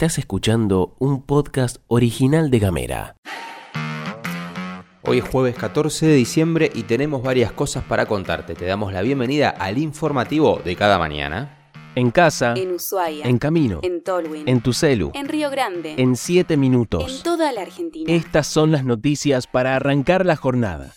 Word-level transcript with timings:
Estás 0.00 0.16
escuchando 0.16 0.94
un 0.98 1.20
podcast 1.20 1.76
original 1.86 2.50
de 2.50 2.58
Gamera. 2.58 3.16
Hoy 5.02 5.18
es 5.18 5.24
jueves 5.28 5.54
14 5.56 6.06
de 6.06 6.14
diciembre 6.14 6.70
y 6.74 6.84
tenemos 6.84 7.22
varias 7.22 7.52
cosas 7.52 7.84
para 7.84 8.06
contarte. 8.06 8.54
Te 8.54 8.64
damos 8.64 8.94
la 8.94 9.02
bienvenida 9.02 9.50
al 9.50 9.76
informativo 9.76 10.58
de 10.64 10.74
cada 10.74 10.98
mañana. 10.98 11.70
En 11.96 12.10
casa, 12.12 12.54
En 12.56 12.70
Ushuaia. 12.72 13.26
en 13.26 13.36
camino, 13.36 13.80
En 13.82 14.02
Tolwyn. 14.02 14.48
en 14.48 14.62
tu 14.62 14.72
celu, 14.72 15.10
En 15.12 15.28
Río 15.28 15.50
Grande. 15.50 15.96
en 15.98 16.16
7 16.16 16.54
En 16.54 16.60
minutos. 16.60 17.22
toda 17.22 17.52
la 17.52 17.60
Argentina. 17.60 18.10
Estas 18.10 18.46
son 18.46 18.72
las 18.72 18.86
noticias 18.86 19.46
para 19.46 19.76
arrancar 19.76 20.24
la 20.24 20.36
jornada. 20.36 20.94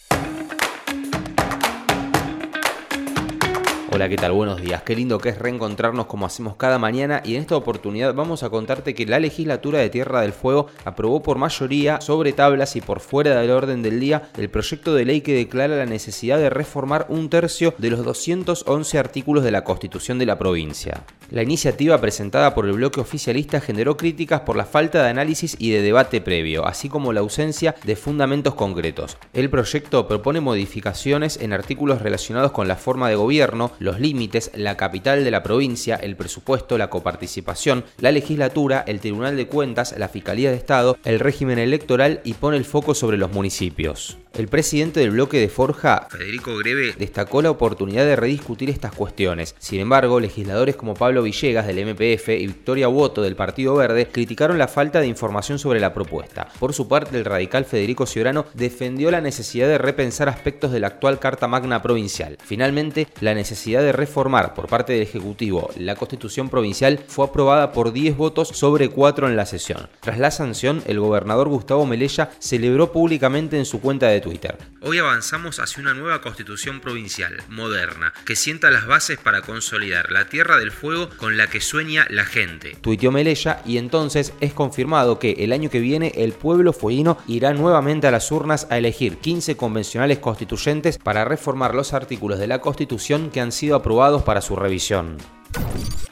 Hola, 3.96 4.10
¿qué 4.10 4.16
tal? 4.16 4.32
Buenos 4.32 4.60
días. 4.60 4.82
Qué 4.82 4.96
lindo 4.96 5.20
que 5.20 5.30
es 5.30 5.38
reencontrarnos 5.38 6.08
como 6.08 6.26
hacemos 6.26 6.56
cada 6.56 6.80
mañana 6.80 7.22
y 7.24 7.36
en 7.36 7.42
esta 7.42 7.56
oportunidad 7.56 8.16
vamos 8.16 8.42
a 8.42 8.50
contarte 8.50 8.96
que 8.96 9.06
la 9.06 9.20
legislatura 9.20 9.78
de 9.78 9.92
Tierra 9.92 10.22
del 10.22 10.34
Fuego 10.34 10.66
aprobó 10.84 11.22
por 11.22 11.38
mayoría 11.38 12.02
sobre 12.02 12.34
tablas 12.34 12.76
y 12.76 12.82
por 12.82 13.02
fuera 13.02 13.40
del 13.40 13.52
orden 13.52 13.84
del 13.84 14.00
día 14.00 14.32
el 14.36 14.50
proyecto 14.50 14.96
de 14.96 15.06
ley 15.06 15.22
que 15.22 15.36
declara 15.36 15.76
la 15.76 15.86
necesidad 15.86 16.40
de 16.40 16.50
reformar 16.50 17.06
un 17.10 17.30
tercio 17.30 17.76
de 17.78 17.92
los 17.92 18.04
211 18.04 18.98
artículos 18.98 19.44
de 19.44 19.52
la 19.52 19.64
Constitución 19.64 20.18
de 20.18 20.26
la 20.26 20.40
provincia. 20.40 21.04
La 21.30 21.42
iniciativa 21.42 22.00
presentada 22.00 22.54
por 22.54 22.66
el 22.68 22.74
bloque 22.74 23.00
oficialista 23.00 23.60
generó 23.60 23.98
críticas 23.98 24.42
por 24.42 24.56
la 24.56 24.66
falta 24.66 25.02
de 25.02 25.10
análisis 25.10 25.56
y 25.58 25.72
de 25.72 25.82
debate 25.82 26.22
previo, 26.22 26.68
así 26.68 26.90
como 26.90 27.12
la 27.12 27.22
ausencia 27.22 27.74
de 27.84 27.96
fundamentos 27.96 28.54
concretos. 28.54 29.18
El 29.34 29.50
proyecto 29.50 30.08
propone 30.08 30.42
modificaciones 30.42 31.38
en 31.42 31.54
artículos 31.54 32.02
relacionados 32.02 32.52
con 32.52 32.68
la 32.68 32.76
forma 32.76 33.10
de 33.10 33.16
gobierno, 33.16 33.72
los 33.84 34.00
límites, 34.00 34.50
la 34.56 34.78
capital 34.78 35.26
de 35.26 35.32
la 35.32 35.44
provincia, 35.44 35.98
el 35.98 36.16
presupuesto, 36.16 36.78
la 36.78 36.90
coparticipación, 36.90 37.84
la 38.00 38.14
legislatura, 38.14 38.82
el 38.88 39.02
Tribunal 39.02 39.36
de 39.36 39.48
Cuentas, 39.48 39.94
la 39.98 40.08
Fiscalía 40.08 40.52
de 40.52 40.56
Estado, 40.56 40.98
el 41.04 41.20
régimen 41.20 41.60
electoral 41.60 42.22
y 42.24 42.36
pone 42.36 42.56
el 42.56 42.64
foco 42.64 42.96
sobre 42.96 43.18
los 43.18 43.34
municipios. 43.34 44.23
El 44.34 44.48
presidente 44.48 45.00
del 45.00 45.12
bloque 45.12 45.40
de 45.40 45.48
Forja, 45.48 46.08
Federico 46.10 46.58
Greve, 46.58 46.96
destacó 46.98 47.44
la 47.44 47.52
oportunidad 47.52 48.04
de 48.04 48.16
rediscutir 48.16 48.72
estas 48.72 48.92
cuestiones. 48.92 49.54
Sin 49.60 49.80
embargo, 49.80 50.20
legisladores 50.20 50.76
como 50.76 50.96
Pablo 50.96 51.22
Villegas 51.22 51.68
del 51.68 51.86
MPF 51.86 52.30
y 52.30 52.48
Victoria 52.48 52.88
Woto 52.88 53.22
del 53.22 53.36
Partido 53.36 53.76
Verde 53.76 54.08
criticaron 54.12 54.58
la 54.58 54.68
falta 54.68 55.02
de 55.02 55.06
información 55.06 55.60
sobre 55.60 55.80
la 55.80 55.94
propuesta. 55.94 56.48
Por 56.60 56.74
su 56.74 56.88
parte, 56.88 57.16
el 57.16 57.26
radical 57.26 57.66
Federico 57.66 58.08
Ciorano 58.08 58.48
defendió 58.56 59.12
la 59.12 59.22
necesidad 59.22 59.68
de 59.68 59.78
repensar 59.78 60.30
aspectos 60.30 60.72
de 60.72 60.80
la 60.80 60.88
actual 60.88 61.20
Carta 61.20 61.48
Magna 61.48 61.84
Provincial. 61.84 62.40
Finalmente, 62.44 63.08
la 63.20 63.36
necesidad 63.36 63.84
de 63.84 63.92
reformar 63.92 64.56
por 64.56 64.68
parte 64.68 64.94
del 64.94 65.04
Ejecutivo 65.04 65.70
la 65.78 65.96
Constitución 65.96 66.50
Provincial 66.50 67.02
fue 67.08 67.28
aprobada 67.28 67.72
por 67.72 67.94
10 67.94 68.18
votos 68.18 68.48
sobre 68.48 68.90
4 68.90 69.28
en 69.30 69.36
la 69.36 69.46
sesión. 69.46 69.90
Tras 70.00 70.18
la 70.18 70.32
sanción, 70.32 70.82
el 70.88 71.00
gobernador 71.00 71.50
Gustavo 71.50 71.86
Melella 71.86 72.32
celebró 72.40 72.92
públicamente 72.92 73.60
en 73.60 73.66
su 73.66 73.80
cuenta 73.80 74.08
de 74.08 74.23
Twitter. 74.24 74.58
Hoy 74.82 74.98
avanzamos 74.98 75.60
hacia 75.60 75.84
una 75.84 75.94
nueva 75.94 76.22
Constitución 76.22 76.80
Provincial, 76.80 77.44
moderna, 77.50 78.12
que 78.26 78.36
sienta 78.36 78.72
las 78.72 78.88
bases 78.88 79.20
para 79.20 79.42
consolidar 79.42 80.12
la 80.12 80.26
Tierra 80.30 80.58
del 80.58 80.72
Fuego 80.72 81.10
con 81.18 81.38
la 81.38 81.48
que 81.48 81.62
sueña 81.62 82.08
la 82.10 82.26
gente. 82.26 82.76
Tuiteó 82.82 83.12
Melella 83.12 83.62
y 83.66 83.78
entonces 83.78 84.34
es 84.40 84.54
confirmado 84.54 85.20
que 85.20 85.34
el 85.40 85.54
año 85.54 85.70
que 85.70 85.80
viene 85.80 86.12
el 86.16 86.32
pueblo 86.32 86.74
fueguino 86.74 87.20
irá 87.28 87.54
nuevamente 87.54 88.08
a 88.08 88.12
las 88.12 88.32
urnas 88.32 88.66
a 88.72 88.80
elegir 88.80 89.18
15 89.18 89.56
convencionales 89.56 90.18
constituyentes 90.20 90.98
para 90.98 91.26
reformar 91.26 91.76
los 91.76 91.94
artículos 91.94 92.40
de 92.40 92.48
la 92.48 92.62
Constitución 92.62 93.30
que 93.30 93.42
han 93.42 93.52
sido 93.52 93.76
aprobados 93.76 94.24
para 94.24 94.42
su 94.42 94.56
revisión. 94.56 95.18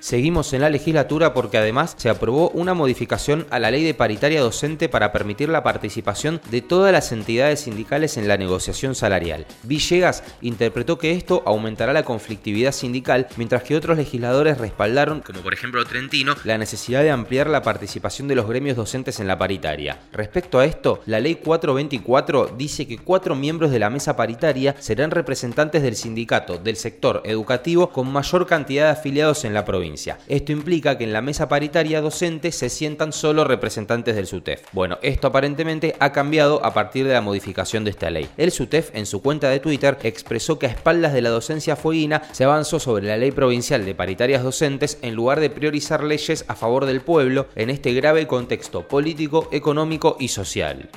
Seguimos 0.02 0.52
en 0.52 0.61
la 0.61 0.70
legislatura 0.70 1.34
porque 1.34 1.59
además 1.59 1.94
se 1.95 2.09
aprobó 2.09 2.50
una 2.50 2.73
modificación 2.73 3.46
a 3.52 3.59
la 3.59 3.69
ley 3.72 3.84
de 3.84 3.94
paritaria 3.94 4.41
docente 4.41 4.90
para 4.90 5.12
permitir 5.12 5.47
la 5.47 5.63
participación 5.63 6.41
de 6.50 6.62
todas 6.62 6.91
las 6.91 7.12
entidades 7.12 7.62
sindicales 7.62 8.18
en 8.18 8.28
la 8.28 8.35
negociación 8.35 8.96
salarial. 8.96 9.46
Villegas 9.63 10.24
interpretó 10.41 10.97
que 10.97 11.12
esto 11.12 11.44
aumentará 11.46 11.94
la 11.94 12.03
conflictividad 12.03 12.72
sindical, 12.72 13.28
mientras 13.38 13.62
que 13.63 13.75
otros 13.75 13.96
legisladores 13.96 14.57
respaldaron, 14.57 15.22
como 15.22 15.41
por 15.41 15.53
ejemplo 15.53 15.85
Trentino, 15.85 16.35
la 16.46 16.57
necesidad 16.57 17.03
de 17.03 17.12
ampliar 17.12 17.47
la 17.47 17.62
participación 17.62 18.28
de 18.28 18.35
los 18.35 18.47
gremios 18.47 18.75
docentes 18.75 19.19
en 19.19 19.28
la 19.28 19.38
paritaria. 19.38 20.00
Respecto 20.12 20.57
a 20.57 20.66
esto, 20.66 21.01
la 21.06 21.19
ley 21.19 21.35
424 21.35 22.56
dice 22.57 22.88
que 22.88 22.97
cuatro 22.97 23.35
miembros 23.35 23.69
de 23.69 23.80
la 23.80 23.91
mesa 23.91 24.16
paritaria 24.16 24.75
serán 24.80 25.12
representantes 25.12 25.84
del 25.84 25.96
sindicato 25.96 26.57
del 26.57 26.75
sector 26.75 27.22
educativo 27.24 27.91
con 27.91 28.12
mayor 28.12 28.47
cantidad 28.47 28.85
de 28.85 28.91
afiliados 28.91 29.31
en 29.31 29.53
la 29.53 29.66
provincia. 29.66 30.18
Esto 30.28 30.52
implica 30.52 30.97
que 30.97 31.06
en 31.06 31.14
la 31.14 31.22
mesa 31.22 31.47
paritaria 31.47 32.02
docente 32.02 32.52
se 32.52 32.69
sientan 32.69 33.14
solo 33.14 33.44
representantes 33.44 34.16
del 34.16 34.28
SUTEF. 34.28 34.64
Bueno, 34.74 34.97
esto 35.02 35.28
aparentemente 35.28 35.96
ha 36.00 36.12
cambiado 36.12 36.64
a 36.66 36.74
partir 36.74 37.08
de 37.08 37.14
la 37.14 37.22
modificación 37.22 37.84
de 37.84 37.92
esta 37.92 38.09
ley. 38.09 38.28
El 38.38 38.52
SUTEF 38.52 38.92
en 38.94 39.06
su 39.06 39.22
cuenta 39.22 39.50
de 39.50 39.59
Twitter 39.59 39.97
expresó 40.03 40.59
que 40.59 40.68
a 40.68 40.69
espaldas 40.69 41.14
de 41.14 41.22
la 41.22 41.30
docencia 41.30 41.75
fueguina 41.75 42.22
se 42.31 42.44
avanzó 42.44 42.80
sobre 42.80 43.08
la 43.08 43.18
ley 43.18 43.31
provincial 43.31 43.86
de 43.86 43.96
paritarias 43.96 44.44
docentes 44.44 45.00
en 45.02 45.16
lugar 45.16 45.40
de 45.40 45.50
priorizar 45.50 46.03
leyes 46.03 46.46
a 46.48 46.56
favor 46.56 46.86
del 46.86 47.02
pueblo 47.02 47.48
en 47.56 47.69
este 47.69 47.94
grave 47.94 48.28
contexto 48.28 48.88
político, 48.88 49.48
económico 49.52 50.18
y 50.19 50.28
social. 50.28 50.90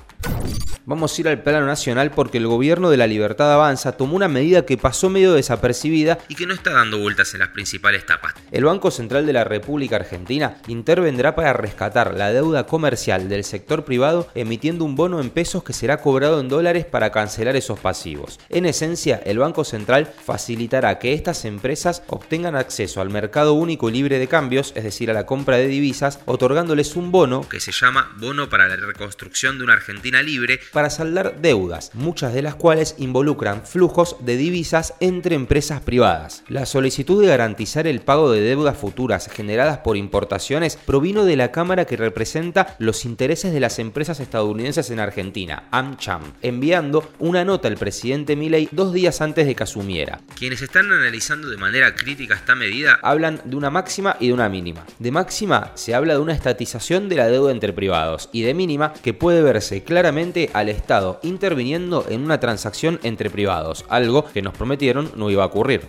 Vamos 0.87 1.17
a 1.17 1.21
ir 1.23 1.29
al 1.29 1.43
plano 1.43 1.65
nacional 1.65 2.11
porque 2.11 2.37
el 2.37 2.47
gobierno 2.47 2.91
de 2.91 2.99
la 2.99 3.07
Libertad 3.07 3.51
Avanza 3.55 3.93
tomó 3.93 4.17
una 4.17 4.29
medida 4.29 4.67
que 4.67 4.77
pasó 4.77 5.09
medio 5.09 5.33
desapercibida 5.33 6.19
y 6.29 6.35
que 6.35 6.47
no 6.47 6.53
está 6.53 6.73
dando 6.73 6.99
vueltas 6.99 7.33
en 7.33 7.41
las 7.41 7.49
principales 7.49 8.05
tapas. 8.05 8.35
El 8.53 8.67
Banco 8.67 8.91
Central 8.91 9.25
de 9.25 9.33
la 9.33 9.45
República 9.45 9.97
Argentina 9.97 10.59
intervendrá 10.67 11.35
para 11.35 11.55
rescatar 11.55 12.13
la 12.13 12.35
deuda 12.35 12.67
comercial 12.67 13.31
del 13.31 13.45
sector 13.45 13.87
privado 13.87 14.29
emitiendo 14.35 14.85
un 14.85 14.95
bono 14.95 15.23
en 15.23 15.31
pesos 15.31 15.65
que 15.65 15.73
será 15.73 16.03
cobrado 16.03 16.39
en 16.39 16.51
dólares 16.51 16.85
para 16.85 17.11
cancelar 17.13 17.57
esos 17.57 17.81
pasivos. 17.81 18.39
En 18.51 18.67
esencia, 18.67 19.23
el 19.25 19.39
Banco 19.39 19.65
Central 19.65 20.05
facilitará 20.05 20.99
que 20.99 21.15
estas 21.15 21.47
empresas 21.47 22.03
obtengan 22.09 22.57
acceso 22.57 23.01
al 23.01 23.09
mercado 23.09 23.55
único 23.55 23.89
y 23.89 23.93
libre 23.93 24.19
de 24.19 24.29
cambios, 24.29 24.75
es 24.77 24.85
decir, 24.85 25.11
a 25.11 25.15
la 25.15 25.25
compra 25.25 25.57
de 25.57 25.67
divisas, 25.67 26.21
otorgándoles 26.27 26.95
un 26.95 27.11
bono 27.11 27.49
que 27.49 27.61
se 27.61 27.73
llama 27.73 28.13
Bono 28.19 28.51
para 28.51 28.69
la 28.69 28.77
Reconstrucción 28.77 29.57
de 29.57 29.65
una 29.65 29.73
Argentina 29.73 30.21
Libre 30.21 30.61
para 30.75 30.91
saldar 30.91 31.41
deudas, 31.41 31.91
muchas 31.95 32.35
de 32.35 32.43
las 32.43 32.57
cuales 32.57 32.97
involucran 32.99 33.65
flujos 33.65 34.17
de 34.21 34.37
divisas 34.37 34.93
entre 35.01 35.35
empresas 35.35 35.81
privadas. 35.81 36.45
La 36.49 36.67
solicitud 36.67 37.23
de 37.23 37.29
garantizar 37.29 37.87
el 37.87 38.01
pago 38.01 38.31
de 38.31 38.43
deudas 38.43 38.77
futuras 38.77 39.29
generadas 39.33 39.79
por 39.79 39.97
importaciones 39.97 40.77
provino 40.77 41.25
de 41.25 41.37
la 41.37 41.53
Cámara 41.53 41.87
que 41.87 41.97
representa 41.97 42.77
los 42.79 43.07
intereses 43.07 43.53
de 43.53 43.61
las 43.61 43.79
empresas 43.79 44.21
estadounidenses 44.21 44.91
en 44.91 45.01
Argentina, 45.01 45.69
AmCham, 45.71 46.23
enviando 46.43 47.09
una 47.19 47.45
nota 47.45 47.69
al 47.69 47.77
presidente 47.77 48.37
Milei 48.37 48.69
dos 48.73 48.93
días 48.93 49.21
antes 49.21 49.47
de 49.47 49.55
que 49.55 49.63
asumiera. 49.63 50.21
Quienes 50.37 50.61
están 50.61 50.93
analizando 50.93 51.49
de 51.49 51.57
manera 51.57 51.95
crítica 51.95 52.35
esta 52.35 52.55
medida 52.55 52.99
hablan 53.03 53.41
de 53.45 53.57
una 53.57 53.71
máxima 53.71 54.17
y 54.19 54.29
de 54.29 54.35
una 54.35 54.49
mínima. 54.49 54.85
De 54.99 55.13
máxima 55.13 55.71
se 55.75 55.95
habla 55.95 56.15
de 56.15 56.21
una 56.21 56.35
estatización 56.35 57.09
de 57.09 57.17
la 57.17 57.29
deuda 57.29 57.53
entre 57.53 57.73
privados 57.73 58.29
y 58.33 58.43
de 58.43 58.55
mínima 58.55 58.93
que 58.93 59.15
puede 59.15 59.41
verse 59.41 59.85
claramente 59.85 60.51
al 60.53 60.64
Estado 60.69 61.19
interviniendo 61.23 62.05
en 62.09 62.23
una 62.23 62.41
transacción 62.41 63.01
entre 63.03 63.31
privados, 63.31 63.85
algo 63.89 64.25
que 64.27 64.43
nos 64.43 64.55
prometieron 64.55 65.11
no 65.17 65.31
iba 65.31 65.43
a 65.43 65.47
ocurrir. 65.47 65.89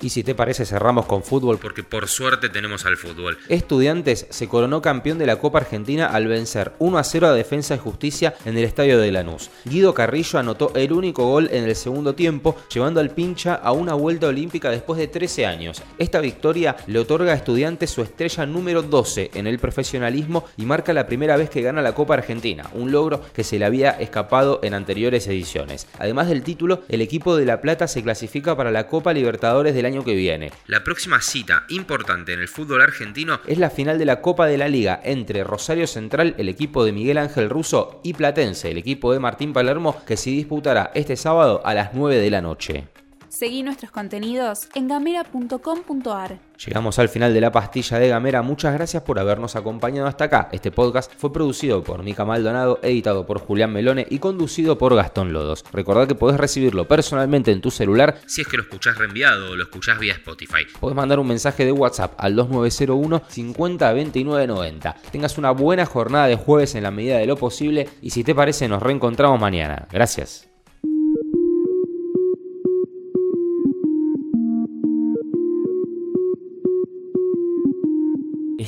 Y 0.00 0.10
si 0.10 0.22
te 0.22 0.34
parece 0.34 0.66
cerramos 0.66 1.06
con 1.06 1.22
fútbol 1.22 1.58
porque 1.58 1.82
por 1.82 2.08
suerte 2.08 2.48
tenemos 2.48 2.84
al 2.84 2.96
fútbol. 2.96 3.38
Estudiantes 3.48 4.26
se 4.30 4.48
coronó 4.48 4.82
campeón 4.82 5.18
de 5.18 5.26
la 5.26 5.36
Copa 5.36 5.58
Argentina 5.58 6.06
al 6.06 6.26
vencer 6.26 6.72
1 6.78 6.98
a 6.98 7.04
0 7.04 7.26
a 7.28 7.32
Defensa 7.32 7.74
y 7.74 7.78
Justicia 7.78 8.34
en 8.44 8.58
el 8.58 8.64
estadio 8.64 8.98
de 8.98 9.10
Lanús. 9.12 9.50
Guido 9.64 9.94
Carrillo 9.94 10.38
anotó 10.38 10.72
el 10.74 10.92
único 10.92 11.26
gol 11.26 11.48
en 11.52 11.64
el 11.64 11.74
segundo 11.74 12.14
tiempo, 12.14 12.56
llevando 12.72 13.00
al 13.00 13.10
pincha 13.10 13.54
a 13.54 13.72
una 13.72 13.94
vuelta 13.94 14.26
olímpica 14.26 14.70
después 14.70 14.98
de 14.98 15.08
13 15.08 15.46
años. 15.46 15.82
Esta 15.98 16.20
victoria 16.20 16.76
le 16.86 16.98
otorga 16.98 17.32
a 17.32 17.36
Estudiantes 17.36 17.90
su 17.90 18.02
estrella 18.02 18.44
número 18.44 18.82
12 18.82 19.30
en 19.34 19.46
el 19.46 19.58
profesionalismo 19.58 20.44
y 20.56 20.66
marca 20.66 20.92
la 20.92 21.06
primera 21.06 21.36
vez 21.36 21.48
que 21.48 21.62
gana 21.62 21.80
la 21.80 21.94
Copa 21.94 22.14
Argentina, 22.14 22.68
un 22.74 22.92
logro 22.92 23.22
que 23.32 23.44
se 23.44 23.58
le 23.58 23.64
había 23.64 23.90
escapado 23.92 24.60
en 24.62 24.74
anteriores 24.74 25.26
ediciones. 25.26 25.86
Además 25.98 26.28
del 26.28 26.42
título, 26.42 26.82
el 26.88 27.00
equipo 27.00 27.36
de 27.36 27.46
La 27.46 27.60
Plata 27.60 27.86
se 27.86 28.02
clasifica 28.02 28.56
para 28.56 28.70
la 28.70 28.88
Copa 28.88 29.12
Libertadores 29.12 29.74
del 29.86 29.94
año 29.94 30.04
que 30.04 30.14
viene. 30.14 30.50
La 30.66 30.84
próxima 30.84 31.20
cita 31.20 31.64
importante 31.68 32.32
en 32.32 32.40
el 32.40 32.48
fútbol 32.48 32.82
argentino 32.82 33.40
es 33.46 33.58
la 33.58 33.70
final 33.70 33.98
de 33.98 34.04
la 34.04 34.20
Copa 34.20 34.46
de 34.46 34.58
la 34.58 34.68
Liga 34.68 35.00
entre 35.02 35.44
Rosario 35.44 35.86
Central, 35.86 36.34
el 36.38 36.48
equipo 36.48 36.84
de 36.84 36.92
Miguel 36.92 37.18
Ángel 37.18 37.50
Russo, 37.50 38.00
y 38.02 38.14
Platense, 38.14 38.70
el 38.70 38.78
equipo 38.78 39.12
de 39.12 39.20
Martín 39.20 39.52
Palermo, 39.52 40.02
que 40.06 40.16
se 40.16 40.30
disputará 40.30 40.90
este 40.94 41.16
sábado 41.16 41.62
a 41.64 41.74
las 41.74 41.94
9 41.94 42.16
de 42.16 42.30
la 42.30 42.42
noche. 42.42 42.95
Seguí 43.38 43.62
nuestros 43.62 43.90
contenidos 43.90 44.66
en 44.74 44.88
gamera.com.ar. 44.88 46.38
Llegamos 46.64 46.98
al 46.98 47.10
final 47.10 47.34
de 47.34 47.42
la 47.42 47.52
pastilla 47.52 47.98
de 47.98 48.08
Gamera. 48.08 48.40
Muchas 48.40 48.72
gracias 48.72 49.02
por 49.02 49.18
habernos 49.18 49.56
acompañado 49.56 50.08
hasta 50.08 50.24
acá. 50.24 50.48
Este 50.52 50.70
podcast 50.70 51.12
fue 51.18 51.34
producido 51.34 51.84
por 51.84 52.02
Mica 52.02 52.24
Maldonado, 52.24 52.80
editado 52.82 53.26
por 53.26 53.38
Julián 53.38 53.74
Melone 53.74 54.06
y 54.08 54.20
conducido 54.20 54.78
por 54.78 54.94
Gastón 54.94 55.34
Lodos. 55.34 55.66
Recordad 55.70 56.08
que 56.08 56.14
podés 56.14 56.40
recibirlo 56.40 56.88
personalmente 56.88 57.52
en 57.52 57.60
tu 57.60 57.70
celular 57.70 58.18
si 58.24 58.40
es 58.40 58.48
que 58.48 58.56
lo 58.56 58.62
escuchás 58.62 58.96
reenviado 58.96 59.50
o 59.50 59.54
lo 59.54 59.64
escuchás 59.64 59.98
vía 59.98 60.14
Spotify. 60.14 60.64
Podés 60.80 60.96
mandar 60.96 61.18
un 61.18 61.28
mensaje 61.28 61.66
de 61.66 61.72
WhatsApp 61.72 62.14
al 62.16 62.34
2901 62.36 63.22
50 63.28 63.92
29 63.92 64.46
90. 64.46 64.96
Tengas 65.12 65.36
una 65.36 65.50
buena 65.50 65.84
jornada 65.84 66.26
de 66.26 66.36
jueves 66.36 66.74
en 66.74 66.84
la 66.84 66.90
medida 66.90 67.18
de 67.18 67.26
lo 67.26 67.36
posible 67.36 67.86
y 68.00 68.08
si 68.08 68.24
te 68.24 68.34
parece 68.34 68.66
nos 68.66 68.82
reencontramos 68.82 69.38
mañana. 69.38 69.86
Gracias. 69.92 70.48